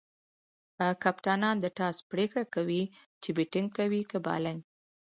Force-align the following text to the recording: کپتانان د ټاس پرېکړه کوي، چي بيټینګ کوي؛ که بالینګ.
کپتانان 1.03 1.55
د 1.61 1.65
ټاس 1.77 1.97
پرېکړه 2.11 2.43
کوي، 2.55 2.83
چي 3.21 3.29
بيټینګ 3.37 3.69
کوي؛ 3.77 4.01
که 4.09 4.17
بالینګ. 4.25 4.61